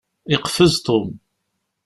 [0.31, 1.07] Yeqfez Tom.